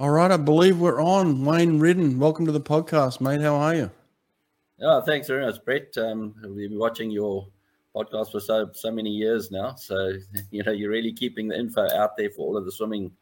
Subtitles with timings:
[0.00, 1.44] All right, I believe we're on.
[1.44, 3.42] Wayne Riddin, welcome to the podcast, mate.
[3.42, 3.90] How are you?
[4.80, 5.94] Oh, thanks very much, Brett.
[5.98, 7.46] Um, we've been watching your
[7.94, 10.14] podcast for so so many years now, so
[10.50, 13.12] you know you're really keeping the info out there for all of the swimming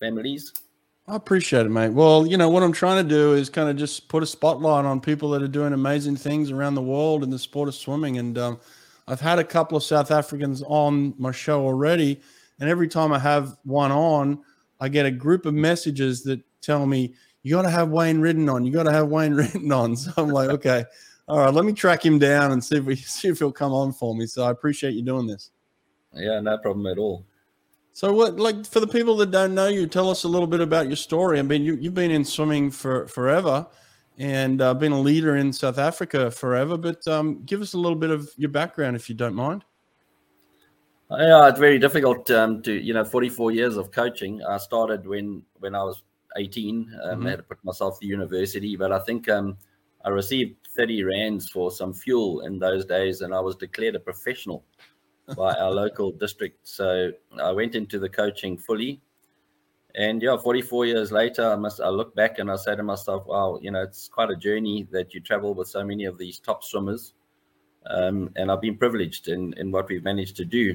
[0.00, 0.54] families.
[1.06, 1.90] I appreciate it, mate.
[1.90, 4.86] Well, you know what I'm trying to do is kind of just put a spotlight
[4.86, 8.16] on people that are doing amazing things around the world in the sport of swimming,
[8.16, 8.60] and um,
[9.06, 12.18] I've had a couple of South Africans on my show already,
[12.60, 14.42] and every time I have one on
[14.80, 18.48] I get a group of messages that tell me you got to have Wayne Riddin
[18.48, 18.64] on.
[18.64, 19.96] You got to have Wayne Riddin on.
[19.96, 20.84] So I'm like, okay,
[21.28, 23.72] all right, let me track him down and see if we see if he'll come
[23.72, 24.26] on for me.
[24.26, 25.50] So I appreciate you doing this.
[26.12, 27.24] Yeah, no problem at all.
[27.92, 30.60] So what, like, for the people that don't know you, tell us a little bit
[30.60, 31.38] about your story.
[31.38, 33.66] I mean, you you've been in swimming for forever,
[34.18, 36.76] and uh, been a leader in South Africa forever.
[36.76, 39.64] But um, give us a little bit of your background, if you don't mind.
[41.10, 44.42] Yeah, it's very difficult um, to you know 44 years of coaching.
[44.42, 46.02] I started when when I was
[46.36, 46.76] 18.
[47.02, 47.26] Um, mm-hmm.
[47.26, 49.56] I had to put myself to university, but I think um,
[50.04, 54.00] I received 30 rands for some fuel in those days, and I was declared a
[54.00, 54.64] professional
[55.36, 56.66] by our local district.
[56.66, 59.00] So I went into the coaching fully.
[59.96, 63.26] And yeah, 44 years later, I must I look back and I say to myself,
[63.26, 66.40] wow, you know, it's quite a journey that you travel with so many of these
[66.40, 67.14] top swimmers.
[67.86, 70.74] Um, and I've been privileged in, in what we've managed to do.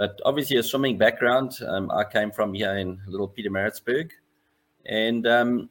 [0.00, 1.58] But obviously, a swimming background.
[1.68, 4.12] Um, I came from here in little Pietermaritzburg.
[4.86, 5.68] And, um,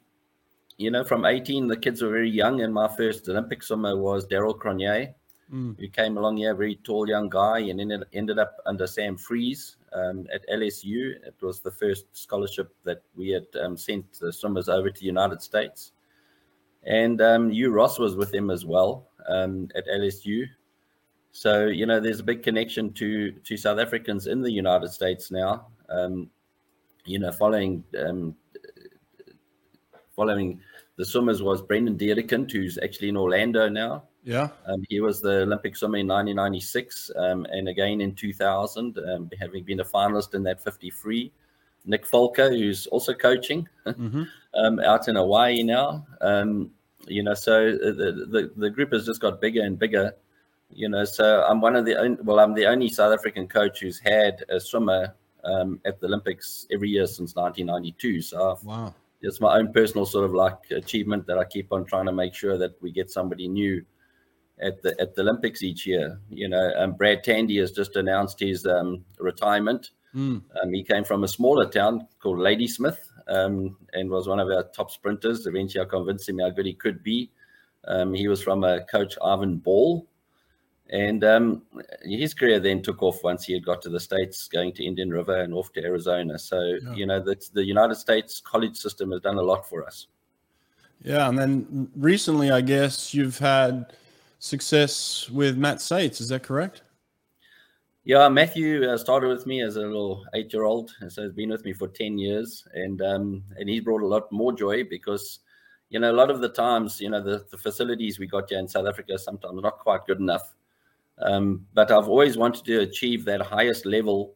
[0.76, 2.60] you know, from 18, the kids were very young.
[2.60, 5.14] And my first Olympic swimmer was Daryl Cronier,
[5.52, 5.76] mm.
[5.76, 9.74] who came along here, very tall young guy, and ended, ended up under Sam Freas
[9.92, 11.16] um, at LSU.
[11.26, 15.06] It was the first scholarship that we had um, sent the swimmers over to the
[15.06, 15.90] United States.
[16.84, 20.46] And um, Hugh Ross was with him as well um, at LSU.
[21.32, 25.30] So you know, there's a big connection to to South Africans in the United States
[25.30, 25.66] now.
[25.88, 26.30] Um,
[27.04, 28.34] you know, following um,
[30.14, 30.60] following
[30.96, 34.04] the swimmers was Brendan Dedekind, who's actually in Orlando now.
[34.22, 39.30] Yeah, um, he was the Olympic swimmer in 1996, um, and again in 2000, um,
[39.40, 41.32] having been a finalist in that 50 free.
[41.86, 44.24] Nick Folker, who's also coaching mm-hmm.
[44.52, 46.06] Um, out in Hawaii now.
[47.06, 50.12] you know, so the, the the group has just got bigger and bigger
[50.72, 53.80] you know, so I'm one of the only, well, I'm the only South African coach
[53.80, 55.14] who's had a swimmer
[55.44, 58.22] um, at the Olympics every year since 1992.
[58.22, 61.84] So I've, wow, it's my own personal sort of like achievement that I keep on
[61.84, 63.84] trying to make sure that we get somebody new
[64.62, 66.18] at the at the Olympics each year.
[66.28, 69.90] You know, um, Brad Tandy has just announced his um, retirement.
[70.14, 70.42] Mm.
[70.60, 74.64] Um, he came from a smaller town called Ladysmith um, and was one of our
[74.64, 75.46] top sprinters.
[75.46, 77.30] Eventually, I convinced him how good he could be.
[77.86, 80.06] Um, he was from a coach Ivan Ball,
[80.90, 81.62] and um,
[82.02, 85.10] his career then took off once he had got to the States, going to Indian
[85.10, 86.38] River and off to Arizona.
[86.38, 86.94] So, yeah.
[86.94, 90.08] you know, the, the United States college system has done a lot for us.
[91.02, 91.28] Yeah.
[91.28, 93.92] And then recently, I guess you've had
[94.38, 96.20] success with Matt Sates.
[96.20, 96.82] Is that correct?
[98.04, 101.66] Yeah, Matthew uh, started with me as a little eight-year-old, and so he's been with
[101.66, 105.40] me for ten years, and um, and he's brought a lot more joy because,
[105.90, 108.58] you know, a lot of the times, you know, the, the facilities we got here
[108.58, 110.54] in South Africa sometimes not quite good enough,
[111.22, 114.34] um, but I've always wanted to achieve that highest level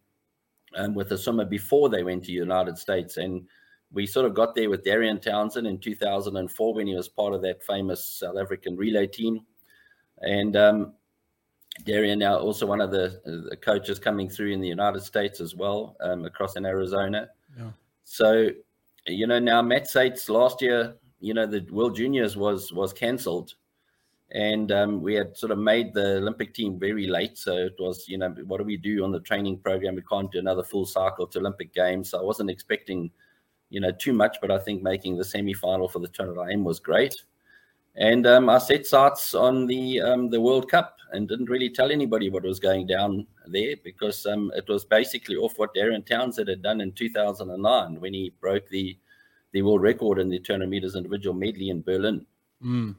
[0.77, 3.17] um, with the swimmer before they went to the United States.
[3.17, 3.47] And
[3.93, 7.43] we sort of got there with Darian Townsend in 2004 when he was part of
[7.43, 9.41] that famous South African relay team.
[10.21, 10.93] And um,
[11.85, 15.55] Darian now also one of the, the, coaches coming through in the United States as
[15.55, 17.29] well, um, across in Arizona.
[17.59, 17.71] Yeah.
[18.05, 18.49] So,
[19.07, 23.55] you know, now Matt Sates last year, you know, the World Juniors was was cancelled
[24.35, 27.39] and um, we had sort of made the Olympic team very late.
[27.39, 29.95] So it was, you know, what do we do on the training program?
[29.95, 32.11] We can't do another full cycle to Olympic Games.
[32.11, 33.13] So I wasn't expecting,
[33.71, 36.81] you know, too much, but I think making the semi-final for the Tournament Aim was
[36.81, 37.15] great.
[37.95, 41.93] And um, I set sights on the um, the World Cup and didn't really tell
[41.93, 46.49] anybody what was going down there because um, it was basically off what Darian Townsend
[46.49, 48.99] had done in 2009 when he broke the
[49.53, 52.27] the world record in the 200 meters individual medley in Berlin.
[52.61, 52.97] Mm.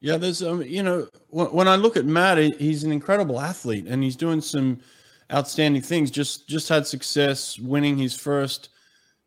[0.00, 3.86] Yeah, there's, um, you know, when, when I look at Matt, he's an incredible athlete
[3.88, 4.78] and he's doing some
[5.32, 6.10] outstanding things.
[6.10, 8.68] Just just had success winning his first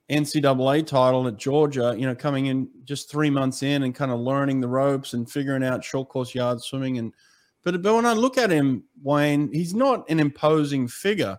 [0.10, 1.94] NCAA title at Georgia.
[1.98, 5.30] You know, coming in just three months in and kind of learning the ropes and
[5.30, 6.98] figuring out short course yard swimming.
[6.98, 7.14] And
[7.64, 11.38] but but when I look at him, Wayne, he's not an imposing figure.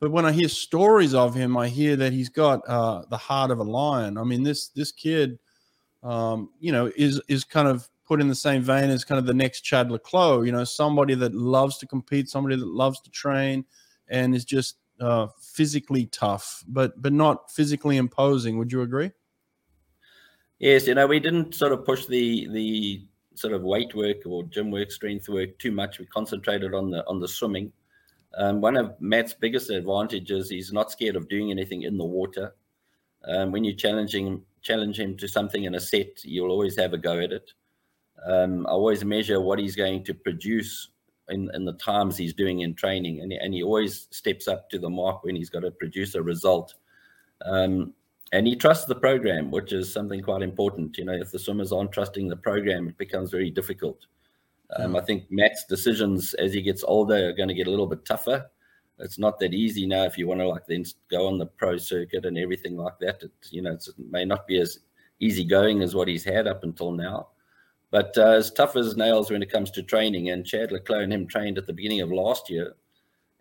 [0.00, 3.50] But when I hear stories of him, I hear that he's got uh, the heart
[3.50, 4.16] of a lion.
[4.16, 5.40] I mean, this this kid,
[6.04, 9.26] um, you know, is is kind of put in the same vein as kind of
[9.26, 13.00] the next Chad le Clos, you know, somebody that loves to compete, somebody that loves
[13.02, 13.66] to train
[14.08, 18.58] and is just uh, physically tough, but but not physically imposing.
[18.58, 19.12] Would you agree?
[20.58, 24.42] Yes, you know, we didn't sort of push the the sort of weight work or
[24.44, 25.98] gym work, strength work too much.
[25.98, 27.72] We concentrated on the on the swimming.
[28.36, 32.54] Um, one of Matt's biggest advantages, he's not scared of doing anything in the water.
[33.24, 36.98] Um, when you challenging challenge him to something in a set, you'll always have a
[36.98, 37.52] go at it.
[38.26, 40.88] Um, I always measure what he's going to produce
[41.28, 44.78] in, in the times he's doing in training, and, and he always steps up to
[44.78, 46.74] the mark when he's got to produce a result.
[47.44, 47.94] Um,
[48.32, 50.98] and he trusts the program, which is something quite important.
[50.98, 54.06] You know, if the swimmers aren't trusting the program, it becomes very difficult.
[54.76, 57.86] Um, I think Matt's decisions as he gets older are going to get a little
[57.86, 58.50] bit tougher.
[58.98, 61.76] It's not that easy now if you want to like then go on the pro
[61.76, 63.22] circuit and everything like that.
[63.22, 64.80] It you know it may not be as
[65.20, 67.28] easy going as what he's had up until now,
[67.90, 70.30] but uh, as tough as nails when it comes to training.
[70.30, 72.74] And Chad le Clos and him trained at the beginning of last year,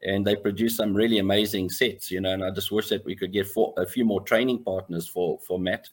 [0.03, 2.11] and they produced some really amazing sets.
[2.11, 4.63] You know, and I just wish that we could get for, a few more training
[4.63, 5.89] partners for for Matt.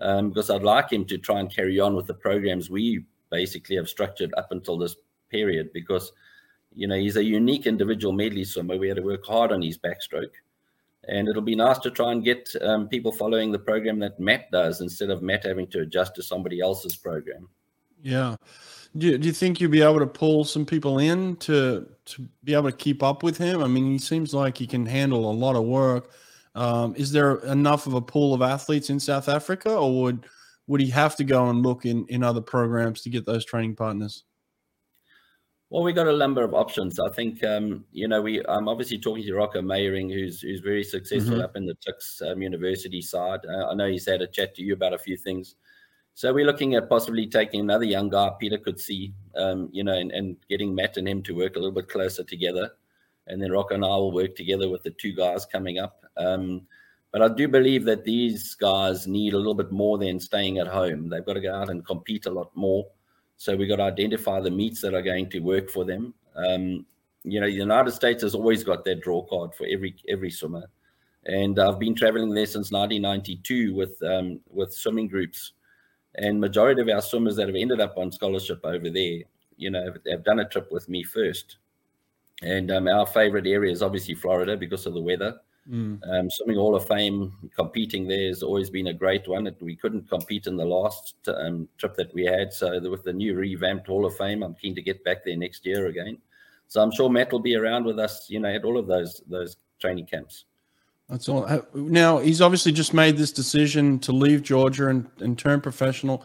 [0.00, 3.76] Um, because I'd like him to try and carry on with the programs we basically
[3.76, 4.96] have structured up until this
[5.30, 6.12] period because
[6.74, 9.78] you know he's a unique individual medley swimmer we had to work hard on his
[9.78, 10.36] backstroke
[11.08, 14.50] and it'll be nice to try and get um, people following the program that matt
[14.52, 17.48] does instead of matt having to adjust to somebody else's program
[18.02, 18.36] yeah
[18.96, 22.28] do you, do you think you'll be able to pull some people in to to
[22.44, 25.30] be able to keep up with him i mean he seems like he can handle
[25.30, 26.10] a lot of work
[26.54, 30.26] um, is there enough of a pool of athletes in south africa or would
[30.66, 33.76] would he have to go and look in in other programs to get those training
[33.76, 34.24] partners?
[35.70, 37.00] Well, we got a number of options.
[37.00, 38.44] I think um, you know we.
[38.46, 41.42] I'm obviously talking to Rocco Meiring, who's who's very successful mm-hmm.
[41.42, 43.40] up in the Tuks um, University side.
[43.48, 45.56] Uh, I know he's had a chat to you about a few things.
[46.14, 50.12] So we're looking at possibly taking another young guy, Pieter Coetzé, um, you know, and,
[50.12, 52.70] and getting Matt and him to work a little bit closer together,
[53.26, 56.04] and then Rocco and I will work together with the two guys coming up.
[56.16, 56.62] Um,
[57.12, 60.66] but I do believe that these guys need a little bit more than staying at
[60.66, 61.08] home.
[61.08, 62.86] They've got to go out and compete a lot more.
[63.36, 66.14] So we've got to identify the meets that are going to work for them.
[66.36, 66.86] Um,
[67.24, 70.68] you know, the United States has always got their draw card for every every swimmer,
[71.26, 75.52] and I've been traveling there since 1992 with um, with swimming groups,
[76.16, 79.20] and majority of our swimmers that have ended up on scholarship over there,
[79.56, 81.56] you know, have, have done a trip with me first.
[82.42, 85.38] And um, our favorite area is obviously Florida because of the weather.
[85.70, 86.00] Mm.
[86.10, 89.48] Um, Swimming Hall of Fame, competing there has always been a great one.
[89.60, 92.52] We couldn't compete in the last um, trip that we had.
[92.52, 95.64] So, with the new revamped Hall of Fame, I'm keen to get back there next
[95.64, 96.18] year again.
[96.66, 99.22] So, I'm sure Matt will be around with us, you know, at all of those
[99.28, 100.46] those training camps.
[101.12, 101.46] That's all.
[101.74, 106.24] Now, he's obviously just made this decision to leave Georgia and, and turn professional.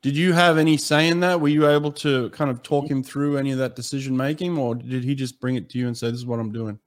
[0.00, 1.38] Did you have any say in that?
[1.38, 4.74] Were you able to kind of talk him through any of that decision making, or
[4.74, 6.78] did he just bring it to you and say, "This is what I'm doing"?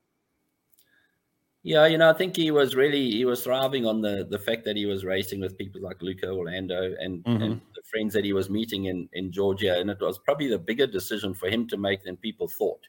[1.61, 4.65] Yeah, you know, I think he was really he was thriving on the the fact
[4.65, 7.43] that he was racing with people like Luca Urlando and, mm-hmm.
[7.43, 10.57] and the friends that he was meeting in in Georgia, and it was probably the
[10.57, 12.81] bigger decision for him to make than people thought.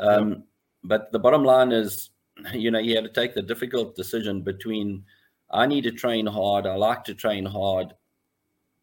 [0.00, 0.36] Um, yeah.
[0.82, 2.10] But the bottom line is,
[2.52, 5.04] you know, he had to take the difficult decision between
[5.50, 7.94] I need to train hard, I like to train hard,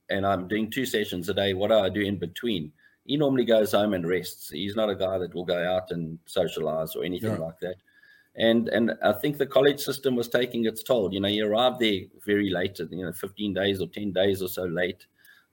[0.10, 1.54] and I'm doing two sessions a day.
[1.54, 2.72] What do I do in between?
[3.06, 4.50] He normally goes home and rests.
[4.50, 7.38] He's not a guy that will go out and socialize or anything yeah.
[7.38, 7.76] like that
[8.36, 11.14] and and I think the college system was taking its toll.
[11.14, 14.48] You know, you arrived there very late, you know, 15 days or 10 days or
[14.48, 15.06] so late.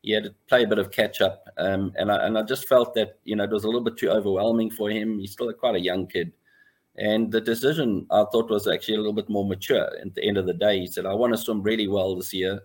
[0.02, 2.66] You had to play a bit of catch up, um, and I and I just
[2.66, 5.19] felt that you know it was a little bit too overwhelming for him.
[5.19, 6.33] He's still quite a young kid,
[6.97, 9.90] and the decision I thought was actually a little bit more mature.
[10.00, 12.35] At the end of the day, he said, "I want to swim really well this
[12.35, 12.61] year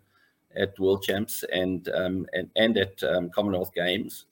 [0.55, 4.25] at World Champs and um, and and at um, Commonwealth Games."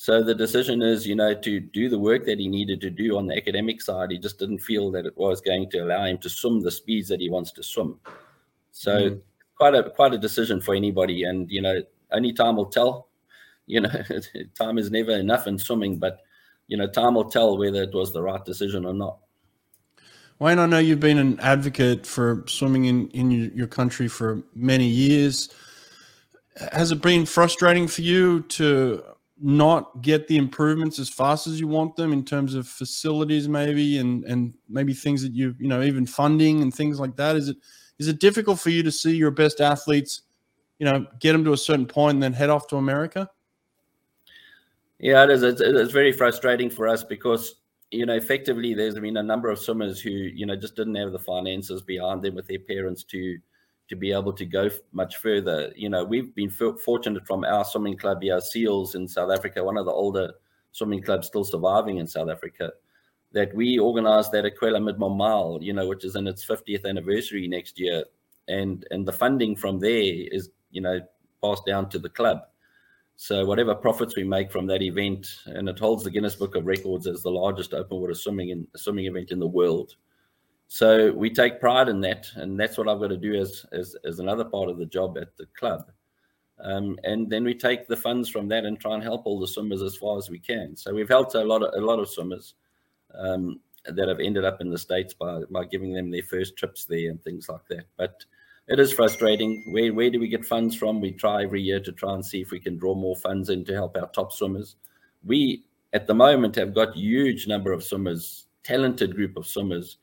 [0.00, 3.16] So the decision is, you know, to do the work that he needed to do
[3.18, 4.12] on the academic side.
[4.12, 7.08] He just didn't feel that it was going to allow him to swim the speeds
[7.08, 7.98] that he wants to swim.
[8.70, 9.20] So mm.
[9.56, 11.24] quite a quite a decision for anybody.
[11.24, 13.08] And you know, only time will tell.
[13.66, 13.90] You know,
[14.58, 16.20] time is never enough in swimming, but
[16.68, 19.18] you know, time will tell whether it was the right decision or not.
[20.38, 24.86] Wayne, I know you've been an advocate for swimming in, in your country for many
[24.86, 25.48] years.
[26.72, 29.02] Has it been frustrating for you to
[29.40, 33.98] not get the improvements as fast as you want them in terms of facilities maybe
[33.98, 37.36] and and maybe things that you you know even funding and things like that?
[37.36, 37.56] Is it
[37.98, 40.22] is it difficult for you to see your best athletes
[40.78, 43.30] you know get them to a certain point and then head off to america?
[44.98, 45.42] Yeah it is.
[45.44, 47.57] It's, it's very frustrating for us because
[47.90, 51.12] you know effectively there's been a number of swimmers who you know just didn't have
[51.12, 53.38] the finances behind them with their parents to
[53.88, 55.72] to be able to go much further.
[55.74, 59.78] You know, we've been fortunate from our swimming club, our Seals in South Africa, one
[59.78, 60.32] of the older
[60.72, 62.72] swimming clubs still surviving in South Africa.
[63.32, 67.46] that we organised that aQuellé Midmar Mile, you know, which is in its 50th anniversary
[67.46, 68.04] next year,
[68.48, 71.00] and and the funding from there is you know
[71.42, 72.38] passed down to the club.
[73.20, 76.66] So whatever profits we make from that event, and it holds the Guinness Book of
[76.66, 79.96] Records as the largest open water swimming in, swimming event in the world.
[80.68, 83.96] So we take pride in that, and that's what I've got to do as as,
[84.04, 85.90] as another part of the job at the club.
[86.60, 89.48] Um, and then we take the funds from that and try and help all the
[89.48, 90.76] swimmers as far as we can.
[90.76, 92.54] So we've helped a lot of a lot of swimmers
[93.18, 96.84] um, that have ended up in the states by by giving them their first trips
[96.84, 97.86] there and things like that.
[97.96, 98.24] But
[98.68, 99.64] it is frustrating.
[99.66, 101.00] Where where do we get funds from?
[101.00, 103.64] We try every year to try and see if we can draw more funds in
[103.64, 104.76] to help our top swimmers.
[105.24, 109.96] We at the moment have got huge number of swimmers, talented group of swimmers.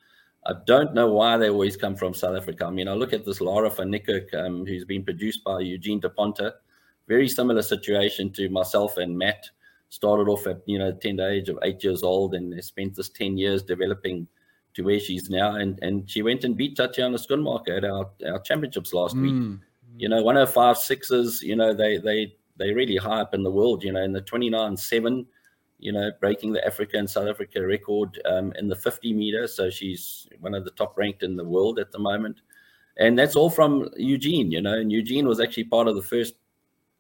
[0.48, 2.66] I don't know why they always come from South Africa.
[2.66, 4.00] I mean, I look at this Lara van
[4.38, 6.52] um, who's been produced by Eugene de Ponte.
[7.08, 9.46] Very similar situation to myself and Matt.
[9.90, 13.10] Started off at you know tender age of eight years old and they spent this
[13.10, 14.28] ten years developing
[14.76, 15.56] to where she's now.
[15.56, 19.22] And and she went and beat Tatiana Schoenmaker at our, our championships last mm.
[19.22, 19.60] week.
[19.98, 23.84] You know, 105 sixes, you know, they they they really high up in the world,
[23.84, 25.26] you know, in the 29 7,
[25.80, 29.48] you know, breaking the Africa and South Africa record um, in the 50 meter.
[29.48, 32.42] So she's one of the top ranked in the world at the moment.
[32.98, 36.36] And that's all from Eugene, you know, and Eugene was actually part of the first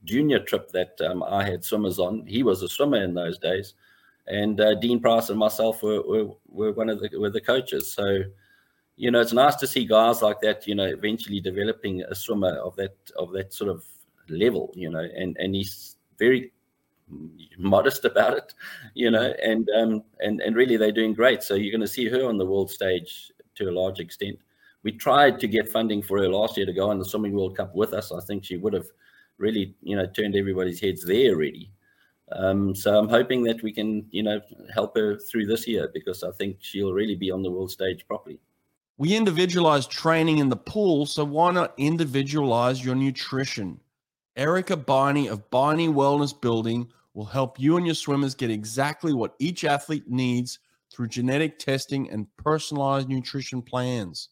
[0.03, 2.25] junior trip that um, I had swimmers on.
[2.25, 3.75] He was a swimmer in those days
[4.27, 7.93] and uh, Dean Price and myself were, were, were one of the were the coaches.
[7.93, 8.23] So,
[8.95, 10.67] you know, it's nice to see guys like that.
[10.67, 13.85] You know, eventually developing a swimmer of that of that sort of
[14.29, 14.71] level.
[14.75, 16.51] You know, and and he's very
[17.57, 18.53] modest about it.
[18.95, 21.43] You know, and um and and really they're doing great.
[21.43, 24.39] So you're going to see her on the world stage to a large extent.
[24.83, 27.57] We tried to get funding for her last year to go on the swimming World
[27.57, 28.11] Cup with us.
[28.11, 28.85] I think she would have
[29.37, 31.71] really, you know, turned everybody's heads there already.
[32.31, 34.41] Um, so I'm hoping that we can, you know,
[34.73, 38.05] help her through this year because I think she'll really be on the world stage
[38.07, 38.39] properly.
[38.97, 43.79] We individualize training in the pool, so why not individualize your nutrition?
[44.37, 49.35] Erica Beine of Beine Wellness Building will help you and your swimmers get exactly what
[49.39, 50.59] each athlete needs
[50.91, 54.29] through genetic testing and personalized nutrition plans.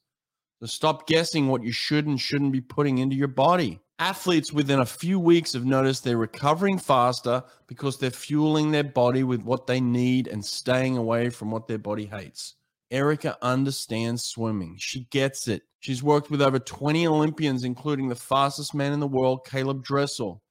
[0.60, 3.82] So stop guessing what you should and shouldn't be putting into your body.
[4.00, 9.24] Athletes within a few weeks have noticed they're recovering faster because they're fueling their body
[9.24, 12.56] with what they need and staying away from what their body hates.
[12.90, 14.78] Erica understands swimming.
[14.80, 15.64] She gets it.
[15.80, 20.42] She's worked with over 20 Olympians, including the fastest man in the world, Caleb Dressel.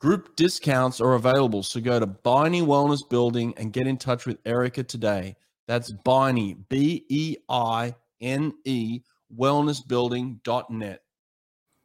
[0.00, 4.38] Group discounts are available, so go to Beine Wellness Building and get in touch with
[4.44, 5.36] Erica today.
[5.68, 9.00] That's Beine, B E I N E,
[9.36, 11.00] wellnessbuilding.net.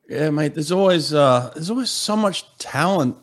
[0.10, 0.54] Yeah, mate.
[0.54, 3.18] There's always uh, there's always so much talent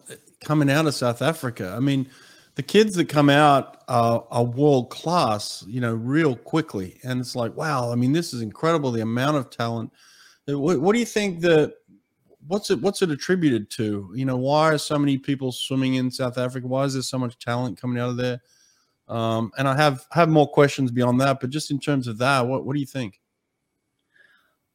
[0.45, 1.73] coming out of South Africa.
[1.75, 2.09] I mean,
[2.57, 7.35] the kids that come out are, are world class, you know, real quickly, and it's
[7.35, 7.91] like, wow.
[7.91, 8.93] I mean, this is incredible.
[8.93, 9.93] The amount of talent.
[10.49, 11.75] Uh, what, what do you think that?
[12.47, 12.81] What's it?
[12.83, 14.13] What's it attributed to?
[14.15, 16.67] You know, why are so many people swimming in South Africa?
[16.67, 18.43] Why is there so much talent coming out of there?
[19.09, 22.47] Um, and I have have more questions beyond that, but just in terms of that,
[22.47, 23.21] what what do you think?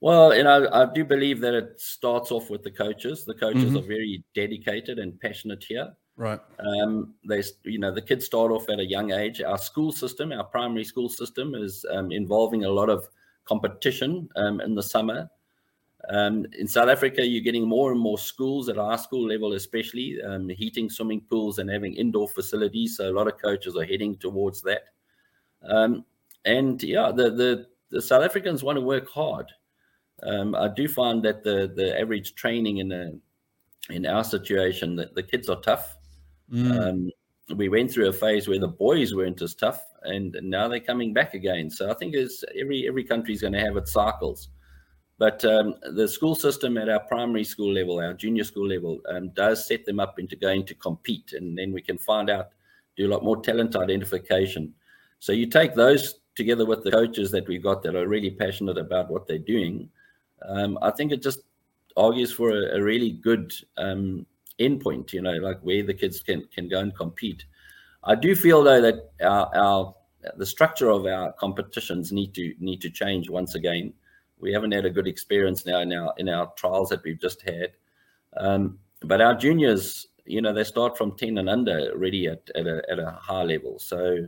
[0.01, 3.25] Well, you know, I do believe that it starts off with the coaches.
[3.25, 3.77] The coaches mm-hmm.
[3.77, 5.93] are very dedicated and passionate here.
[6.15, 6.39] Right.
[6.59, 9.41] Um, they, you know, the kids start off at a young age.
[9.41, 13.07] Our school system, our primary school system, is um, involving a lot of
[13.45, 15.29] competition um, in the summer.
[16.09, 20.21] Um, in South Africa, you're getting more and more schools at our school level, especially
[20.21, 22.95] um, heating swimming pools and having indoor facilities.
[22.95, 24.83] So a lot of coaches are heading towards that.
[25.63, 26.05] Um,
[26.45, 29.51] and yeah, the, the the South Africans want to work hard
[30.23, 33.11] um, I do find that the the average training in a
[33.91, 35.97] in our situation that the kids are tough.
[36.51, 36.79] Mm.
[36.79, 37.11] Um,
[37.55, 41.13] we went through a phase where the boys weren't as tough, and now they're coming
[41.13, 41.69] back again.
[41.69, 44.49] So I think it's every every country is going to have its cycles.
[45.17, 49.31] But um, the school system at our primary school level, our junior school level, um,
[49.31, 52.51] does set them up into going to compete, and then we can find out,
[52.95, 54.73] do a lot more talent identification.
[55.19, 58.77] So you take those together with the coaches that we've got that are really passionate
[58.77, 59.89] about what they're doing,
[60.47, 61.41] um, I think it just
[61.97, 64.25] argues for a, a really good um,
[64.59, 67.45] endpoint, you know, like where the kids can, can go and compete.
[68.03, 69.95] I do feel though that our, our
[70.35, 73.93] the structure of our competitions need to need to change once again.
[74.39, 77.41] We haven't had a good experience now in our in our trials that we've just
[77.41, 77.71] had.
[78.37, 82.67] Um, but our juniors, you know, they start from 10 and under already at, at,
[82.67, 83.79] a, at a high level.
[83.79, 84.27] So,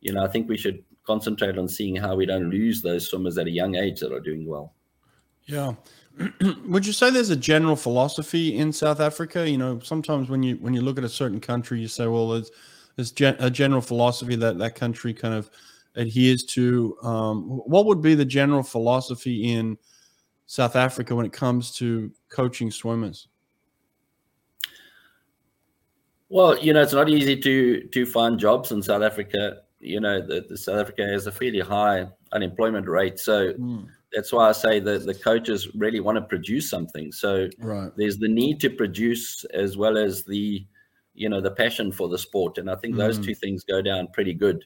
[0.00, 3.38] you know, I think we should concentrate on seeing how we don't lose those swimmers
[3.38, 4.74] at a young age that are doing well.
[5.48, 5.72] Yeah.
[6.66, 9.48] Would you say there's a general philosophy in South Africa?
[9.48, 12.28] You know, sometimes when you when you look at a certain country, you say, well,
[12.28, 12.50] there's
[12.96, 15.50] there's gen- a general philosophy that that country kind of
[15.96, 16.96] adheres to.
[17.02, 19.78] Um, what would be the general philosophy in
[20.46, 23.28] South Africa when it comes to coaching swimmers?
[26.28, 29.62] Well, you know, it's not easy to to find jobs in South Africa.
[29.80, 33.88] You know, the, the South Africa has a fairly high unemployment rate, so mm.
[34.12, 37.12] That's why I say that the coaches really want to produce something.
[37.12, 37.90] So right.
[37.96, 40.64] there's the need to produce as well as the,
[41.14, 42.98] you know, the passion for the sport, and I think mm.
[42.98, 44.64] those two things go down pretty good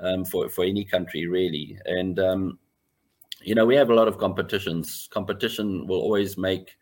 [0.00, 1.78] um, for for any country really.
[1.86, 2.58] And um,
[3.42, 5.08] you know, we have a lot of competitions.
[5.12, 6.76] Competition will always make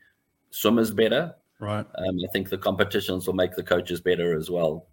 [0.51, 1.87] swimmers better Right.
[1.95, 4.87] Um, I think the competitions will make the coaches better as well.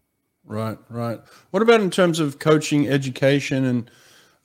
[0.46, 1.20] Right, right.
[1.52, 3.92] What about in terms of coaching, education, and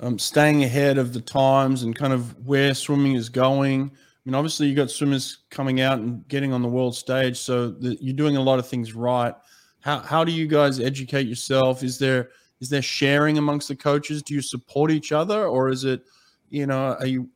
[0.01, 3.91] um, staying ahead of the times and kind of where swimming is going?
[3.93, 7.69] I mean, obviously, you've got swimmers coming out and getting on the world stage, so
[7.69, 9.35] the, you're doing a lot of things right.
[9.81, 11.83] How how do you guys educate yourself?
[11.83, 14.23] Is there is there sharing amongst the coaches?
[14.23, 16.03] Do you support each other, or is it,
[16.49, 17.29] you know, are you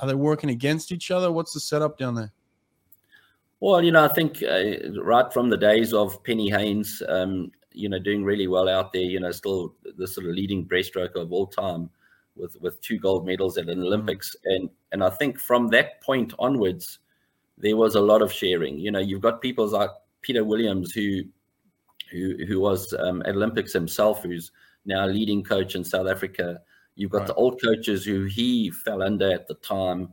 [0.00, 1.32] are they working against each other?
[1.32, 2.32] What's the setup down there?
[3.60, 7.88] Well, you know, I think uh, right from the days of Penny Heyns, um, you
[7.88, 11.32] know, doing really well out there, you know, still the sort of leading breaststroke of
[11.32, 11.90] all time
[12.36, 13.84] with with two gold medals at an mm.
[13.86, 14.34] Olympics.
[14.44, 16.98] And and I think from that point onwards,
[17.58, 18.78] there was a lot of sharing.
[18.78, 19.90] You know, you've got people like
[20.22, 21.22] Peter Williams who
[22.10, 24.50] who who was um, at Olympics himself, who's
[24.84, 26.60] now leading coach in South Africa.
[26.96, 27.26] You've got right.
[27.28, 30.12] the old coaches who he fell under at the time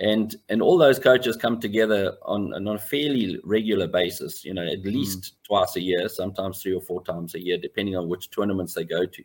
[0.00, 4.66] and and all those coaches come together on, on a fairly regular basis you know
[4.66, 4.86] at mm.
[4.86, 5.32] least mm.
[5.46, 8.84] twice a year sometimes three or four times a year depending on which tournaments they
[8.84, 9.22] go to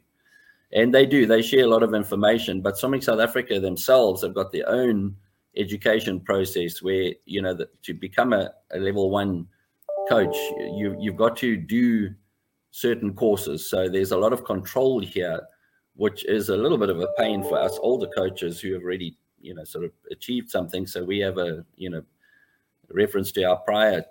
[0.74, 4.36] and they do they share a lot of information but swimming south africa themselves have
[4.36, 5.16] got their own
[5.56, 9.48] education process where you know that to become a, a level one
[10.10, 10.36] coach
[10.76, 12.14] you you've got to do
[12.72, 15.40] certain courses so there's a lot of control here
[15.96, 19.18] which is a little bit of a pain for us older coaches who have already
[19.46, 20.88] you know sort of achieved something.
[20.88, 22.04] So we have a you know
[22.90, 24.04] reference to our prior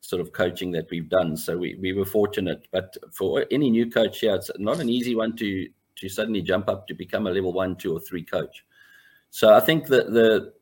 [0.00, 1.36] sort of coaching that we've done.
[1.36, 2.66] So we, we were fortunate.
[2.70, 6.68] But for any new coach here, it's not an easy one to to suddenly jump
[6.68, 8.64] up to become a level one, two, or three coach.
[9.30, 10.52] So I think that the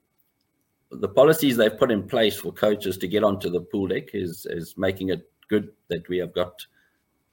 [0.90, 4.46] the policies they've put in place for coaches to get onto the pool deck is
[4.50, 6.66] is making it good that we have got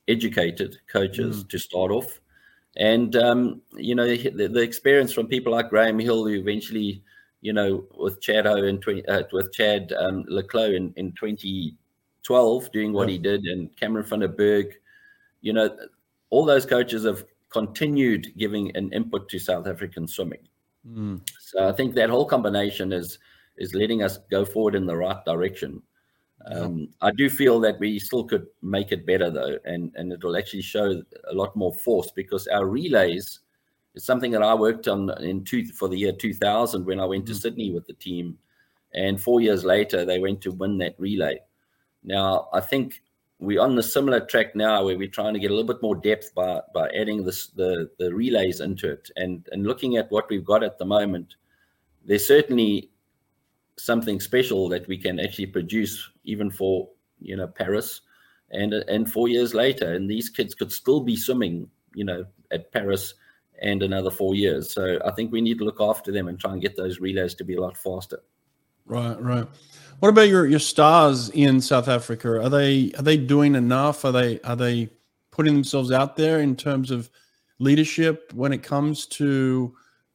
[0.07, 1.49] educated coaches mm.
[1.49, 2.19] to start off
[2.77, 7.03] and um, you know the, the, experience from people like Graham Hill, who eventually,
[7.41, 11.11] you know, with Chad Ho and 20, uh, with Chad um, le Clos in, in
[11.11, 13.11] 2012, doing what yeah.
[13.11, 14.73] he did, and Cameron van der Burgh,
[15.41, 15.75] you know,
[16.29, 20.47] all those coaches have continued giving an input to South African swimming.
[20.87, 21.21] Mm.
[21.39, 23.19] So I think that whole combination is
[23.57, 25.81] is letting us go forward in the right direction.
[26.45, 30.23] Um, I do feel that we still could make it better though, and and it
[30.23, 33.39] will actually show a lot more force because our relays
[33.95, 37.25] is something that I worked on in two for the year 2000 when I went
[37.27, 37.41] to mm.
[37.41, 38.37] Sydney with the team,
[38.93, 41.39] and four years later they went to win that relay.
[42.03, 43.01] Now I think
[43.39, 45.95] we're on the similar track now where we're trying to get a little bit more
[45.95, 50.29] depth by by adding this the the relays into it and and looking at what
[50.29, 51.35] we've got at the moment.
[52.05, 52.89] There's certainly
[53.77, 58.01] something special that we can actually produce even for you know Paris.
[58.51, 62.71] And and four years later and these kids could still be swimming you know at
[62.71, 63.15] Paris
[63.61, 64.73] and another four years.
[64.73, 67.33] So I think we need to look after them and try and get those relays
[67.35, 68.19] to be a lot faster.
[68.85, 69.47] Right right.
[69.99, 72.41] What about your your stars in South Africa?
[72.41, 74.03] Are they are they doing enough?
[74.05, 74.89] Are they are they
[75.31, 77.09] putting themselves out there in terms of
[77.59, 79.73] leadership when it comes to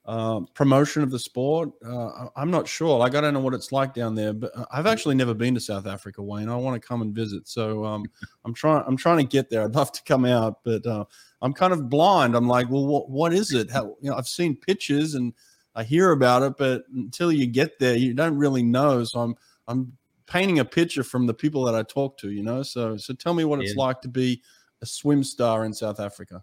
[0.08, 1.70] uh, promotion of the sport.
[1.84, 2.98] Uh, I'm not sure.
[2.98, 5.54] Like I don't know what it's like down there, but uh, I've actually never been
[5.54, 6.48] to South Africa, Wayne.
[6.48, 7.46] I want to come and visit.
[7.46, 8.06] So um,
[8.46, 8.82] I'm trying.
[8.86, 9.62] I'm trying to get there.
[9.62, 11.04] I'd love to come out, but uh,
[11.42, 12.34] I'm kind of blind.
[12.34, 13.70] I'm like, well, what, what is it?
[13.70, 15.34] How, you know, I've seen pictures and
[15.74, 19.04] I hear about it, but until you get there, you don't really know.
[19.04, 19.34] So I'm
[19.68, 19.92] I'm
[20.26, 22.30] painting a picture from the people that I talk to.
[22.30, 22.62] You know.
[22.62, 23.66] So so tell me what yeah.
[23.66, 24.42] it's like to be
[24.80, 26.42] a swim star in South Africa.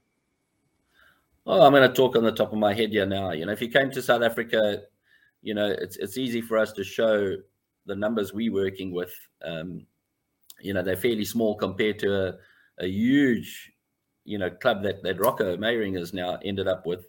[1.46, 3.32] Oh, I'm going to talk on the top of my head here now.
[3.32, 4.82] You know, if you came to South Africa,
[5.44, 7.36] you know, it's it's easy for us to show
[7.86, 9.14] the numbers we're working with.
[9.44, 9.86] Um,
[10.60, 12.34] you know, they're fairly small compared to a,
[12.80, 13.72] a huge,
[14.24, 17.06] you know, club that that Rocco Meiring has now ended up with.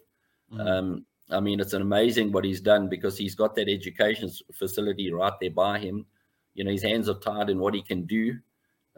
[0.53, 0.67] Mm-hmm.
[0.67, 5.11] Um, I mean, it's an amazing what he's done because he's got that education facility
[5.11, 6.05] right there by him.
[6.53, 8.37] You know, his hands are tied in what he can do.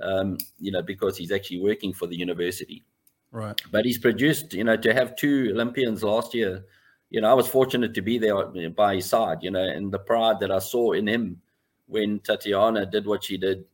[0.01, 2.83] Um, you know, because he's actually working for the university.
[3.31, 3.59] Right.
[3.71, 6.65] But he's produced, you know, to have two Olympians last year.
[7.09, 9.99] You know, I was fortunate to be there by his side, you know, and the
[9.99, 11.41] pride that I saw in him
[11.87, 13.65] when Tatiana did what she did,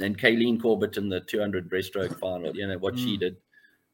[0.00, 3.04] and Kaylene Corbett in the 200 breaststroke final, you know, what mm.
[3.04, 3.36] she did.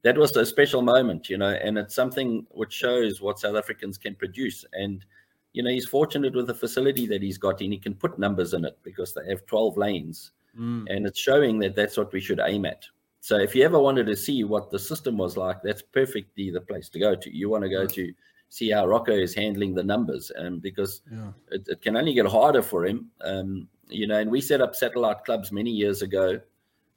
[0.03, 3.99] that was a special moment, you know, and it's something which shows what South Africans
[3.99, 4.65] can produce.
[4.73, 5.05] And,
[5.53, 8.55] you know, he's fortunate with the facility that he's got, and he can put numbers
[8.55, 10.31] in it because they have 12 lanes.
[10.59, 10.87] Mm.
[10.89, 12.87] And it's showing that that's what we should aim at.
[13.21, 16.61] So if you ever wanted to see what the system was like, that's perfectly the
[16.61, 17.37] place to go to.
[17.37, 18.13] You want to go to
[18.49, 21.31] see how Rocco is handling the numbers, um, because yeah.
[21.51, 23.11] it, it, can only get harder for him.
[23.21, 26.41] Um, you know, and we set up satellite clubs many years ago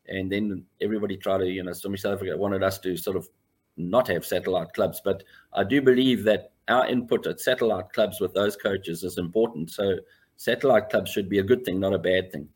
[0.08, 3.30] and then everybody tried to, you know, Stormy South Africa wanted us to sort of
[3.78, 5.02] not have satellite clubs.
[5.04, 9.72] But I do believe that our input at satellite clubs with those coaches is important.
[9.72, 9.98] So
[10.38, 12.50] satellite clubs should be a good thing, not a bad thing.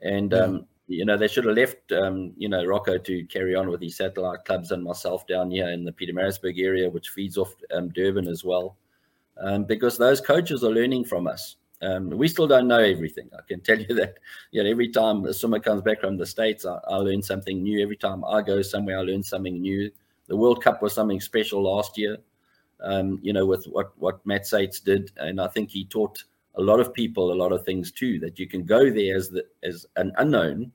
[0.00, 0.38] And yeah.
[0.38, 3.80] um, you know, they should have left um, you know Rocco to carry on with
[3.80, 7.90] his satellite clubs and myself down here in the Pietermaritzburg area, which feeds off um,
[7.90, 8.76] Durban as well,
[9.38, 11.56] um, because those coaches are learning from us.
[11.82, 13.30] Um, we still don't know everything.
[13.32, 14.18] I can tell you that.
[14.50, 17.62] You know, every time a swimmer comes back from the states, I, I, learn something
[17.62, 17.80] new.
[17.80, 19.90] Every time I go somewhere, I learn something new.
[20.26, 22.18] The World Cup was something special last year.
[22.82, 26.24] Um, you know, with what what Matt Sates did, and I think he taught
[26.54, 28.18] a lot of people a lot of things too.
[28.18, 30.72] That you can go there as the as an unknown,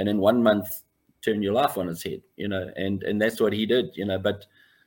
[0.00, 0.82] and in one month
[1.22, 2.22] turn your life on its head.
[2.36, 3.90] You know, and and that's what he did.
[3.94, 4.46] You know, but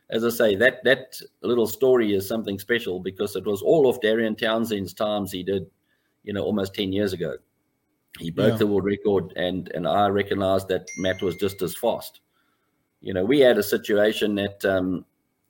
[0.10, 4.02] as I say, that that little story is something special because it was all of
[4.02, 5.67] Darian Townsend's times he did,
[6.23, 7.36] you know, almost 10 years ago.
[8.19, 8.58] He broke yeah.
[8.58, 12.21] the world record and and I recognized that Matt was just as fast.
[13.02, 15.06] You know, we had a situation at um,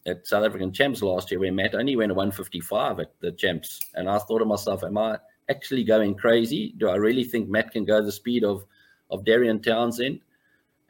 [0.05, 3.79] at South African champs last year where Matt only went 155 at the champs.
[3.95, 5.17] And I thought to myself, am I
[5.49, 6.73] actually going crazy?
[6.77, 8.65] Do I really think Matt can go the speed of
[9.13, 10.19] of Darian Townsend?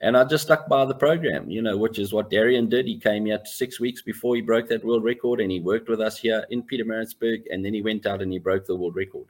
[0.03, 2.87] And I just stuck by the program, you know, which is what Darian did.
[2.87, 6.01] He came here six weeks before he broke that world record and he worked with
[6.01, 7.43] us here in Pietermaritzburg.
[7.49, 9.27] And then he went out and he broke the world record.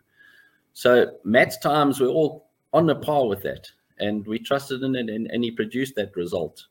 [0.73, 3.69] So Matt's times were all on the par with that.
[3.99, 6.65] And we trusted in it and, and he produced that result.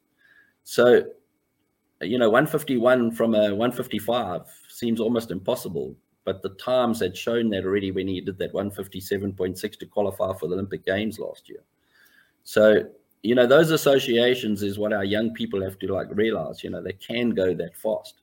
[0.64, 1.04] So,
[2.00, 5.94] you know, 151 from a 155 seems almost impossible.
[6.24, 10.48] But the times had shown that already when he did that 157.6 to qualify for
[10.48, 11.60] the Olympic Games last year.
[12.44, 12.84] So
[13.22, 16.82] you know those associations is what our young people have to like realize you know
[16.82, 18.22] they can go that fast.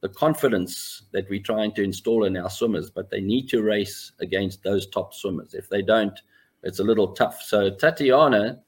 [0.00, 4.12] The confidence that we're trying to install in our swimmers but they need to race
[4.20, 5.54] against those top swimmers.
[5.54, 6.18] If they don't
[6.62, 7.42] it's a little tough.
[7.42, 8.60] So tatiana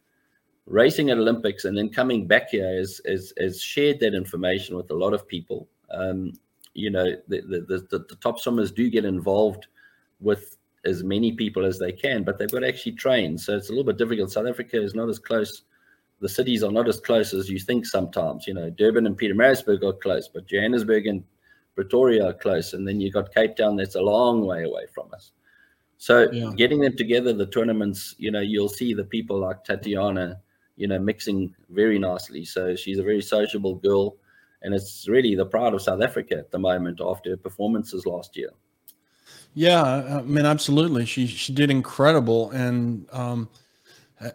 [0.67, 4.91] racing at olympics and then coming back here has, has, has shared that information with
[4.91, 5.69] a lot of people.
[5.91, 6.33] Um,
[6.75, 7.61] you know the, the,
[7.91, 9.67] the, the top swimmers do get involved
[10.21, 13.37] with as many people as they can, but they've got to actually train.
[13.37, 14.33] So it's a little bit difficult.
[14.33, 15.65] South Africa is not as close
[16.21, 18.47] the cities are not as close as you think sometimes.
[18.47, 21.25] You know, Durban and Pietermaritzburg are close, but Johannesburg and
[21.75, 22.75] Pretoria are close.
[22.75, 25.33] And then you've got Cape Town that's a long way away from us.
[25.97, 26.53] So yeah.
[26.57, 30.41] getting them together, the tournaments, you know, you'll see the people like Tatiana,
[30.77, 32.45] you know, mixing very nicely.
[32.45, 34.17] So she's a very sociable girl.
[34.63, 38.37] And it's really the pride of South Africa at the moment after her performances last
[38.37, 38.51] year.
[39.55, 41.07] Yeah, I mean, absolutely.
[41.07, 43.49] She she did incredible, and um,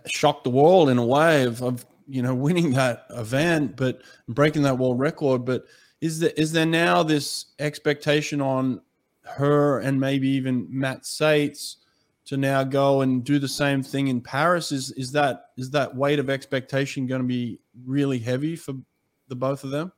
[0.07, 4.63] shocked the world in a way of, of you know winning that event, but breaking
[4.63, 5.45] that world record.
[5.45, 5.65] But
[6.01, 8.81] is there is there now this expectation on
[9.23, 11.77] her and maybe even Matt Sates
[12.25, 14.71] to now go and do the same thing in Paris?
[14.71, 18.73] Is is that is that weight of expectation going to be really heavy for
[19.29, 19.91] the both of them?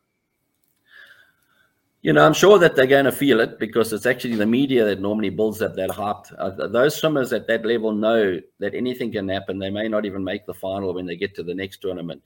[2.01, 4.85] You know, I'm sure that they're going to feel it because it's actually the media
[4.85, 6.25] that normally builds up that hype.
[6.37, 9.57] Uh, those swimmers at that level know that anything can happen.
[9.57, 12.21] They may not even make the final when they get to the next tournament.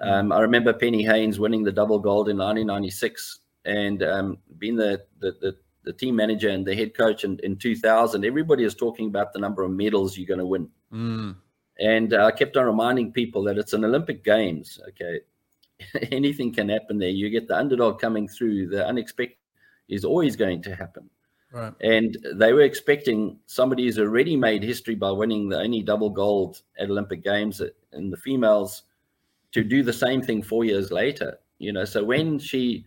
[0.00, 5.02] Um, I remember Penny Heyns winning the double gold in 1996 and um, being the,
[5.20, 8.24] the, the, the, team manager and the head coach in, in 2000.
[8.24, 10.68] Everybody is talking about the number of medals you're going to win.
[10.92, 11.36] Mm.
[11.78, 14.80] And uh, I kept on reminding people that it's an Olympic Games.
[14.88, 15.20] Okay.
[16.12, 17.08] anything can happen there.
[17.08, 19.38] You get the underdog coming through, the unexpected
[19.88, 21.08] is always going to happen.
[21.52, 21.72] Right.
[21.82, 26.62] And they were expecting somebody who's already made history by winning the only double gold
[26.78, 28.82] at Olympic Games in the females
[29.52, 31.38] to do the same thing four years later.
[31.58, 32.84] You know, so when she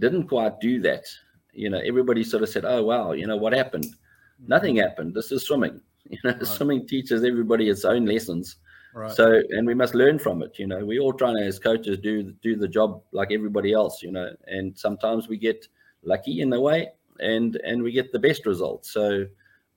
[0.00, 1.04] didn't quite do that,
[1.52, 3.84] you know, everybody sort of said, "Oh wow, you know what happened?
[3.84, 4.48] Mm-hmm.
[4.48, 5.14] Nothing happened.
[5.14, 5.80] This is swimming.
[6.10, 6.46] You know, right.
[6.46, 8.56] swimming teaches everybody its own lessons."
[8.98, 9.12] Right.
[9.12, 10.58] So, and we must learn from it.
[10.58, 14.02] You know, we all trying to, as coaches, do do the job like everybody else.
[14.02, 15.68] You know, and sometimes we get
[16.02, 16.88] lucky in a way,
[17.20, 18.90] and and we get the best results.
[18.90, 19.26] So,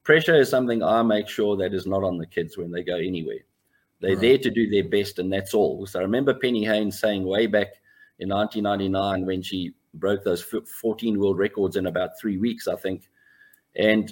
[0.04, 2.96] pressure is something I make sure that is not on the kids when they go
[2.96, 3.46] anywhere.
[4.00, 4.22] They're right.
[4.22, 5.86] there to do their best, and that's all.
[5.86, 7.74] So, I remember Penny Heyns saying way back
[8.18, 13.08] in 1999 when she broke those 14 world records in about three weeks, I think,
[13.76, 14.12] and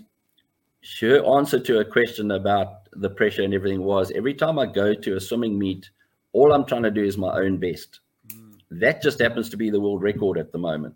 [1.01, 4.93] her answer to a question about the pressure and everything was every time I go
[4.93, 5.89] to a swimming meet,
[6.33, 7.99] all I'm trying to do is my own best.
[8.27, 8.59] Mm.
[8.71, 10.95] that just happens to be the world record at the moment.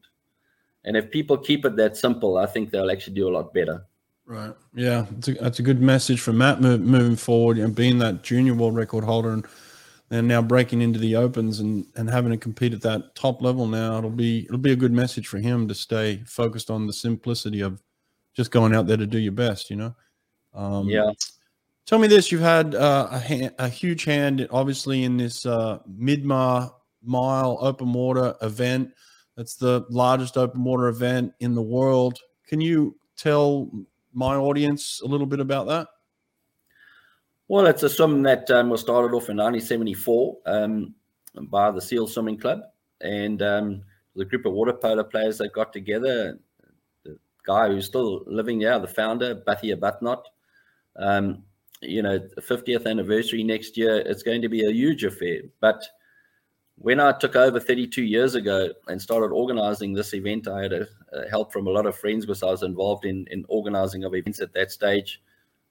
[0.85, 3.85] And if people keep it that simple, I think they'll actually do a lot better.
[4.25, 4.53] Right.
[4.73, 7.57] Yeah, that's a, that's a good message for Matt moving forward.
[7.57, 9.45] and being that junior world record holder and
[10.11, 13.67] and now breaking into the opens and and having to compete at that top level
[13.67, 16.93] now, it'll be it'll be a good message for him to stay focused on the
[16.93, 17.81] simplicity of
[18.33, 19.69] just going out there to do your best.
[19.69, 19.95] You know.
[20.53, 21.11] Um, yeah.
[21.85, 25.79] Tell me this: You've had uh, a, hand, a huge hand, obviously, in this uh,
[25.89, 26.71] Midmar
[27.03, 28.93] Mile open water event.
[29.35, 32.19] That's the largest open water event in the world.
[32.47, 33.69] Can you tell
[34.13, 35.87] my audience a little bit about that?
[37.47, 40.95] Well, it's a swim that um, was started off in 1974 um,
[41.49, 42.61] by the SEAL Swimming Club,
[43.01, 43.83] and um,
[44.15, 46.39] the group of water polo players that got together.
[47.45, 50.23] Guy who's still living there, the founder, Bhatia Bhatnath.
[50.95, 51.43] Um,
[51.85, 53.97] you know, 50th anniversary next year.
[53.97, 55.41] It's going to be a huge affair.
[55.59, 55.83] But
[56.75, 60.87] when I took over 32 years ago and started organizing this event, I had a,
[61.11, 64.15] a help from a lot of friends because I was involved in, in organizing of
[64.15, 65.21] events at that stage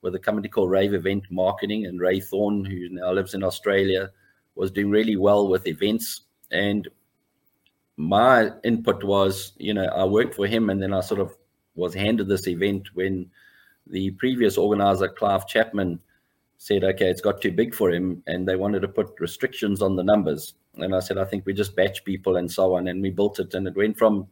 [0.03, 1.87] with a company called Rave Event Marketing.
[1.87, 4.11] And Ray Thorne, who now lives in Australia,
[4.55, 6.23] was doing really well with events.
[6.51, 6.89] And
[7.97, 11.37] my input was, you know, I worked for him and then I sort of
[11.75, 13.31] was handed this event when
[13.87, 15.99] the previous organizer, Clive Chapman,
[16.59, 18.23] said, okay, it's got too big for him.
[18.27, 20.55] And they wanted to put restrictions on the numbers.
[20.77, 22.87] And I said, I think we just batch people and so on.
[22.89, 23.55] And we built it.
[23.55, 24.29] And it went from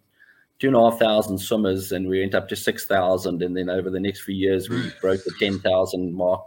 [0.61, 3.43] two and a half thousand swimmers and we went up to 6,000.
[3.43, 6.47] And then over the next few years, we broke the 10,000 mark.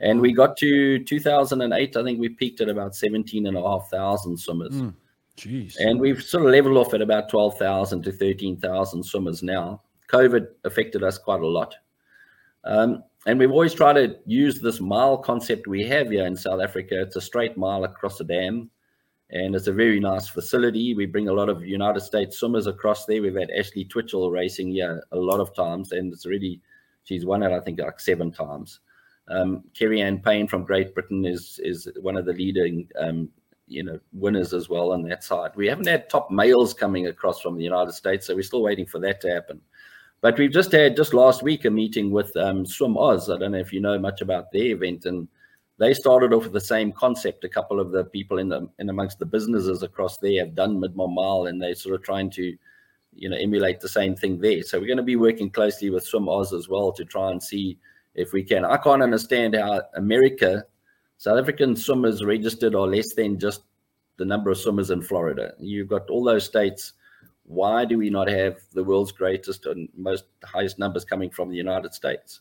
[0.00, 3.88] And we got to 2008, I think we peaked at about 17 and a half
[3.88, 4.74] thousand swimmers.
[4.74, 4.94] Mm,
[5.36, 5.76] jeez.
[5.78, 9.80] And we've sort of leveled off at about 12,000 to 13,000 swimmers now.
[10.12, 11.74] COVID affected us quite a lot.
[12.64, 16.60] Um, and we've always tried to use this mile concept we have here in South
[16.60, 17.00] Africa.
[17.00, 18.70] It's a straight mile across the dam,
[19.30, 20.94] and it's a very nice facility.
[20.94, 23.22] We bring a lot of United States swimmers across there.
[23.22, 26.60] We've had Ashley Twichell racing here a lot of times, and it's really
[27.04, 28.80] she's won it I think like seven times.
[29.28, 33.28] Um, Keri-anne Payne from Great Britain is is one of the leading um,
[33.68, 35.52] you know winners as well on that side.
[35.54, 38.86] We haven't had top males coming across from the United States, so we're still waiting
[38.86, 39.60] for that to happen.
[40.22, 43.28] But we've just had just last week a meeting with um, Swim Oz.
[43.28, 45.26] I don't know if you know much about their event, and
[45.78, 47.42] they started off with the same concept.
[47.42, 50.80] A couple of the people in the in amongst the businesses across there have done
[50.80, 52.56] Midmar Mile, and they're sort of trying to,
[53.12, 54.62] you know, emulate the same thing there.
[54.62, 57.42] So we're going to be working closely with Swim Oz as well to try and
[57.42, 57.76] see
[58.14, 58.64] if we can.
[58.64, 60.64] I can't understand how America,
[61.18, 63.62] South African swimmers registered are less than just
[64.18, 65.54] the number of swimmers in Florida.
[65.58, 66.92] You've got all those states
[67.44, 71.56] why do we not have the world's greatest and most highest numbers coming from the
[71.56, 72.40] United States?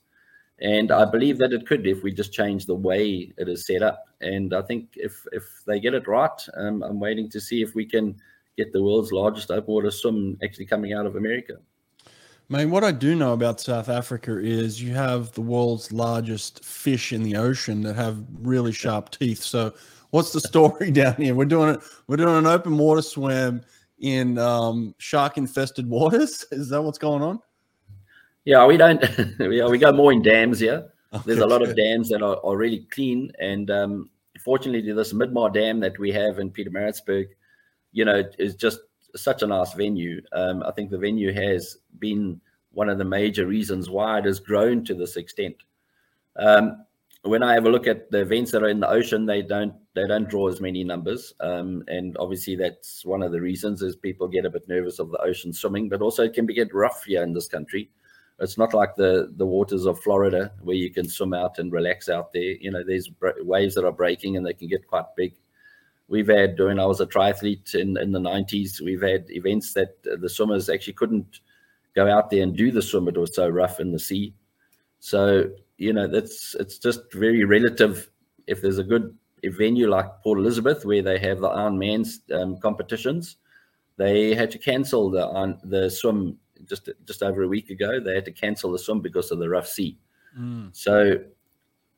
[0.59, 3.81] And I believe that it could if we just change the way it is set
[3.81, 4.05] up.
[4.21, 7.73] And I think if if they get it right, um, I'm waiting to see if
[7.73, 8.15] we can
[8.57, 11.55] get the world's largest open water swim actually coming out of America.
[12.47, 17.13] Man, what I do know about South Africa is you have the world's largest fish
[17.13, 19.41] in the ocean that have really sharp teeth.
[19.41, 19.73] So,
[20.11, 21.33] what's the story down here?
[21.33, 21.79] We're doing it.
[22.07, 23.61] We're doing an open water swim
[24.01, 26.45] in um, shark infested waters?
[26.51, 27.39] Is that what's going on?
[28.43, 29.01] Yeah, we don't.
[29.39, 30.89] we, we go more in dams here.
[31.13, 33.31] Okay, There's a lot of dams that are, are really clean.
[33.39, 34.09] And um,
[34.43, 37.27] fortunately, this Midmar Dam that we have in Pietermaritzburg,
[37.91, 38.79] you know, is just
[39.15, 40.21] such a nice venue.
[40.31, 42.39] Um, I think the venue has been
[42.71, 45.55] one of the major reasons why it has grown to this extent.
[46.37, 46.85] Um,
[47.23, 49.73] when I have a look at the events that are in the ocean, they don't
[49.93, 53.95] they don't draw as many numbers, um, and obviously that's one of the reasons is
[53.95, 56.73] people get a bit nervous of the ocean swimming, but also it can be get
[56.73, 57.89] rough here in this country.
[58.39, 62.09] It's not like the the waters of Florida where you can swim out and relax
[62.09, 62.55] out there.
[62.59, 65.35] You know, there's waves that are breaking and they can get quite big.
[66.07, 70.01] We've had when I was a triathlete in in the 90s, we've had events that
[70.03, 71.41] the swimmers actually couldn't
[71.95, 73.07] go out there and do the swim.
[73.07, 74.33] It was so rough in the sea.
[74.99, 78.09] So you know that's it's just very relative.
[78.47, 83.37] If there's a good venue like Port Elizabeth where they have the Ironman's um, competitions,
[83.97, 87.99] they had to cancel the on the swim just just over a week ago.
[87.99, 89.97] They had to cancel the swim because of the rough sea.
[90.37, 90.69] Mm.
[90.75, 91.17] So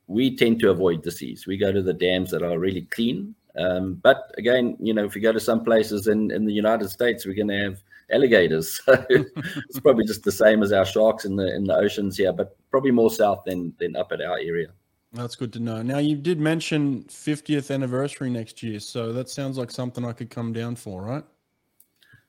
[0.08, 1.46] we tend to avoid the seas.
[1.46, 3.36] We go to the dams that are really clean.
[3.58, 6.90] Um, but again, you know, if we go to some places in, in the United
[6.90, 8.80] States, we're going to have alligators.
[8.86, 12.34] So it's probably just the same as our sharks in the in the oceans here,
[12.34, 14.68] but probably more south than than up at our area.
[15.14, 15.82] That's good to know.
[15.84, 20.32] Now you did mention 50th anniversary next year, so that sounds like something I could
[20.32, 21.24] come down for, right?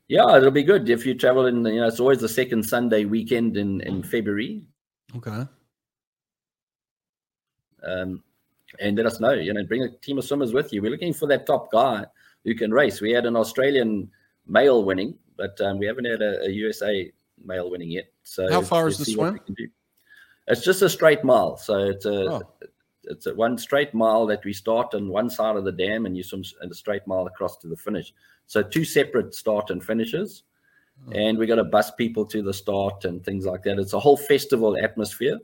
[0.09, 1.65] Yeah, it'll be good if you travel in.
[1.65, 4.67] You know, it's always the second Sunday weekend in in February.
[5.17, 5.47] Okay.
[7.87, 8.23] Um,
[8.81, 9.33] and let us know.
[9.33, 10.83] You know, bring a team of swimmers with you.
[10.83, 12.05] We're looking for that top guy
[12.45, 13.01] who can race.
[13.01, 14.11] We had an Australian
[14.47, 17.11] male winning, but um, we haven't had a, a, USA
[17.45, 18.07] male winning yet.
[18.23, 19.41] So how far is the swim?
[20.47, 21.57] It's just a straight mile.
[21.57, 22.43] So it's a oh.
[23.05, 26.17] it's a one straight mile that we start on one side of the dam and
[26.17, 28.13] you swim a straight mile across to the finish.
[28.47, 30.45] So two separate start and finishes.
[31.09, 31.13] Oh.
[31.13, 33.79] And we got to bus people to the start and things like that.
[33.79, 35.39] It's a whole festival atmosphere.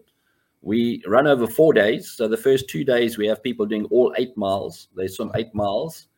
[0.62, 2.10] We run over four days.
[2.10, 4.88] So the first two days we have people doing all eight miles.
[4.94, 6.08] They swim eight miles.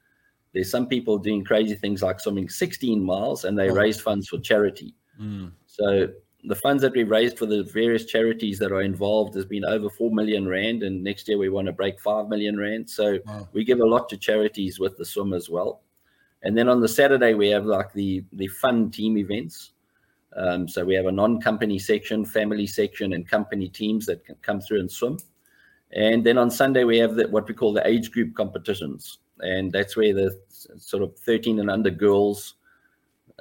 [0.52, 3.74] There's some people doing crazy things like swimming 16 miles and they oh.
[3.74, 4.94] raise funds for charity.
[5.20, 5.52] Mm.
[5.66, 6.08] So
[6.44, 9.88] the funds that we've raised for the various charities that are involved has been over
[9.88, 13.48] 4 million rand and next year we want to break 5 million rand so wow.
[13.52, 15.82] we give a lot to charities with the swim as well
[16.42, 19.72] and then on the saturday we have like the the fun team events
[20.34, 24.60] um, so we have a non-company section family section and company teams that can come
[24.60, 25.16] through and swim
[25.92, 29.70] and then on sunday we have the, what we call the age group competitions and
[29.70, 32.54] that's where the sort of 13 and under girls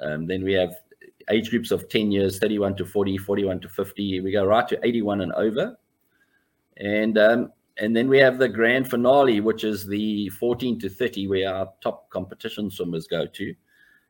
[0.00, 0.74] um, then we have
[1.30, 4.78] age groups of 10 years 31 to 40 41 to 50 we go right to
[4.82, 5.76] 81 and over.
[6.78, 11.28] And um, and then we have the grand finale which is the 14 to 30
[11.28, 13.54] where our top competition swimmers go to.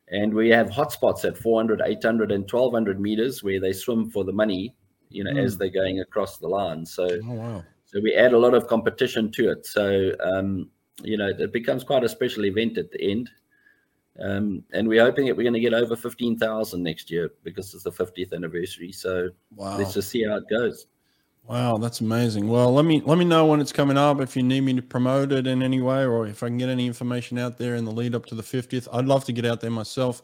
[0.09, 4.33] And we have hotspots at 400 800 and 1200 meters where they swim for the
[4.33, 4.75] money
[5.11, 5.45] you know mm.
[5.45, 6.87] as they're going across the line.
[6.87, 7.65] So oh, wow.
[7.85, 9.67] so we add a lot of competition to it.
[9.67, 10.71] So um,
[11.03, 13.31] you know it becomes quite a special event at the end
[14.21, 17.85] um, and we're hoping that we're going to get over 15,000 next year because it's
[17.85, 18.93] the 50th anniversary.
[18.93, 19.79] So wow.
[19.79, 20.87] let's just see how it goes.
[21.45, 22.49] Wow, that's amazing.
[22.49, 24.83] Well, let me let me know when it's coming up if you need me to
[24.83, 27.85] promote it in any way or if I can get any information out there in
[27.85, 28.87] the lead up to the 50th.
[28.93, 30.23] I'd love to get out there myself.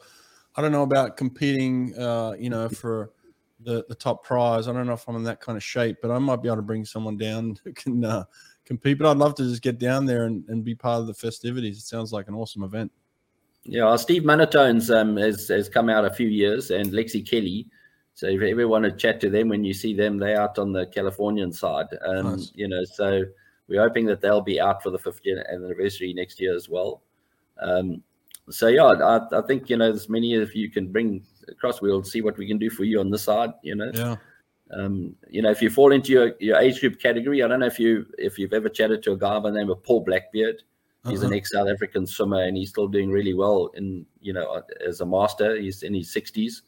[0.55, 3.11] I don't know about competing uh, you know, for
[3.59, 4.69] the the top prize.
[4.69, 6.57] I don't know if I'm in that kind of shape, but I might be able
[6.57, 8.23] to bring someone down who can uh,
[8.69, 8.97] compete.
[8.97, 11.79] But I'd love to just get down there and, and be part of the festivities.
[11.79, 12.91] It sounds like an awesome event.
[13.63, 17.67] Yeah, Steve Munatones um, has, has come out a few years, and Lexi Kelly.
[18.13, 20.57] So if you ever want to chat to them when you see them, they're out
[20.57, 21.87] on the Californian side.
[22.05, 22.51] Um, nice.
[22.55, 23.23] You know, so
[23.67, 27.01] we're hoping that they'll be out for the 50th anniversary next year as well.
[27.61, 28.01] Um,
[28.49, 31.81] so yeah, I, I, think you know as many of you can bring across.
[31.81, 33.51] We'll see what we can do for you on the side.
[33.61, 33.91] You know.
[33.93, 34.15] Yeah.
[34.71, 37.65] Um, you know, if you fall into your, your age group category, I don't know
[37.65, 40.61] if you if you've ever chatted to a guy by the name of Paul Blackbeard.
[41.07, 41.31] He's uh-huh.
[41.31, 44.99] an ex South African swimmer and he's still doing really well in, you know, as
[45.01, 45.55] a master.
[45.55, 46.61] He's in his 60s.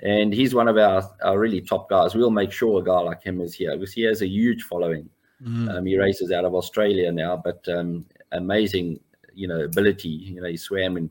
[0.00, 2.14] And he's one of our, our really top guys.
[2.14, 5.08] We'll make sure a guy like him is here because he has a huge following.
[5.40, 5.68] Mm-hmm.
[5.68, 8.98] Um, he races out of Australia now, but um, amazing,
[9.32, 10.08] you know, ability.
[10.08, 11.08] You know, he swam in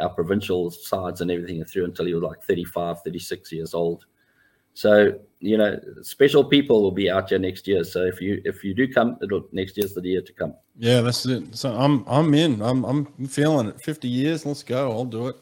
[0.00, 4.06] our provincial sides and everything through until he was like 35, 36 years old.
[4.74, 7.82] So you know, special people will be out here next year.
[7.82, 10.54] So if you if you do come, it'll next year's the year to come.
[10.78, 11.56] Yeah, that's it.
[11.56, 12.62] So I'm I'm in.
[12.62, 13.82] I'm I'm feeling it.
[13.82, 14.46] Fifty years.
[14.46, 14.92] Let's go.
[14.92, 15.36] I'll do it.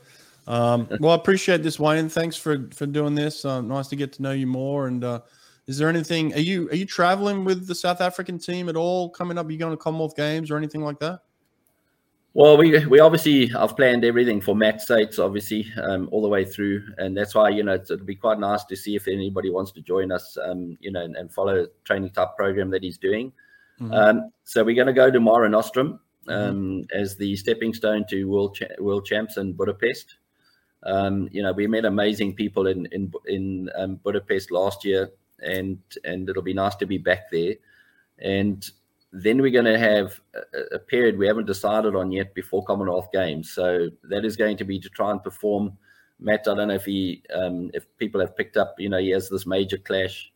[0.46, 2.08] Um, well, I appreciate this, Wayne.
[2.08, 3.44] Thanks for for doing this.
[3.44, 4.86] Uh, nice to get to know you more.
[4.86, 5.20] And uh,
[5.66, 6.32] is there anything?
[6.34, 9.46] Are you are you traveling with the South African team at all coming up?
[9.46, 11.20] Are you going to Commonwealth Games or anything like that?
[12.32, 16.44] Well, we we obviously I've planned everything for Matt Sates, obviously, um, all the way
[16.44, 19.72] through, and that's why you know it'll be quite nice to see if anybody wants
[19.72, 23.32] to join us, um, you know, and, and follow training type program that he's doing.
[23.80, 23.92] Mm-hmm.
[23.92, 26.30] Um, so we're going to go to Mare Nostrum mm-hmm.
[26.30, 30.16] um, as the stepping stone to world cha- world champs in Budapest.
[30.84, 35.78] Um, you know, we met amazing people in in in um, Budapest last year, and
[36.04, 37.54] and it'll be nice to be back there,
[38.20, 38.70] and
[39.12, 43.08] then we're going to have a, a, period we haven't decided on yet before Commonwealth
[43.12, 43.50] Games.
[43.50, 45.76] So that is going to be to try and perform.
[46.20, 49.10] Matt, I don't know if he, um, if people have picked up, you know, he
[49.10, 50.32] has this major clash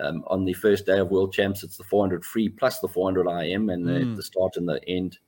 [0.00, 1.62] um, on the first day of World Champs.
[1.62, 4.10] It's the 400 free plus the 400 IM and mm.
[4.10, 5.18] the, the start and the end.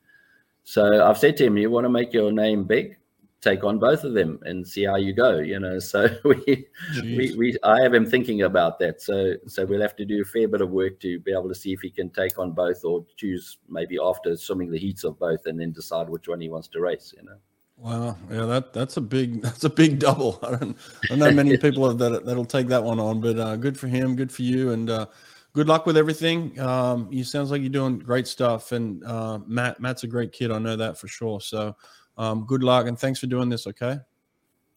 [0.65, 2.98] So I've said to him, you want to make your name big?
[3.41, 6.67] Take on both of them and see how you go you know so we,
[7.03, 10.25] we we i have him thinking about that so so we'll have to do a
[10.25, 12.85] fair bit of work to be able to see if he can take on both
[12.85, 16.49] or choose maybe after swimming the heats of both and then decide which one he
[16.49, 17.37] wants to race you know.
[17.77, 20.41] Wow yeah that that's a big that's a big double.
[20.43, 23.55] I don't, I don't know many people that that'll take that one on but uh,
[23.57, 25.07] good for him good for you and uh,
[25.53, 26.59] good luck with everything.
[26.59, 30.51] Um you sounds like you're doing great stuff and uh matt matt's a great kid
[30.51, 31.77] i know that for sure so
[32.19, 33.67] um, good luck and thanks for doing this.
[33.67, 33.99] Okay.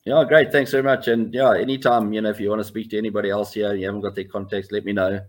[0.06, 0.52] Yeah, great.
[0.52, 1.08] Thanks very much.
[1.08, 3.86] And yeah, anytime, you know, if you want to speak to anybody else here, you
[3.86, 5.20] haven't got their contacts, let me know.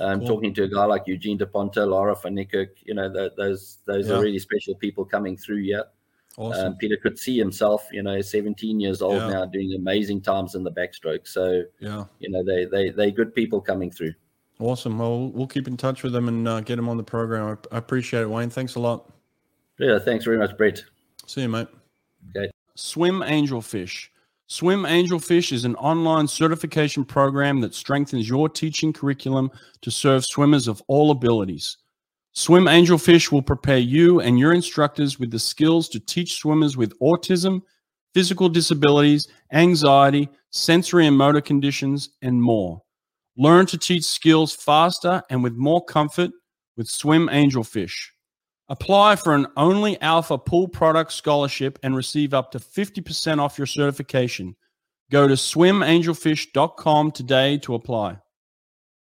[0.00, 0.28] I'm cool.
[0.28, 4.08] talking to a guy like Eugene DePonte, Lara van Niekerk, you know, the, those those
[4.08, 4.14] yeah.
[4.14, 5.84] are really special people coming through here.
[6.36, 6.66] Awesome.
[6.66, 9.28] Um, Pieter Coetzé himself, you know, 17 years old yeah.
[9.28, 11.26] now, doing amazing times in the backstroke.
[11.26, 14.12] So, yeah, you know, they they they good people coming through.
[14.58, 14.98] Awesome.
[14.98, 17.58] Well, we'll keep in touch with them and uh, get them on the program.
[17.72, 18.50] I, I appreciate it, Wayne.
[18.50, 19.10] Thanks a lot.
[19.78, 20.84] Yeah, thanks very much, Brett.
[21.26, 21.68] See you, mate.
[22.30, 22.50] Okay.
[22.76, 24.08] Swim Angelfish.
[24.48, 29.50] Swim Angelfish is an online certification program that strengthens your teaching curriculum
[29.82, 31.78] to serve swimmers of all abilities.
[32.32, 36.96] Swim Angelfish will prepare you and your instructors with the skills to teach swimmers with
[37.00, 37.62] autism,
[38.14, 42.82] physical disabilities, anxiety, sensory and motor conditions, and more.
[43.36, 46.30] Learn to teach skills faster and with more comfort
[46.76, 48.10] with Swim Angelfish.
[48.68, 53.66] Apply for an Only Alpha Pool Product Scholarship and receive up to 50% off your
[53.66, 54.56] certification.
[55.10, 58.18] Go to swimangelfish.com today to apply.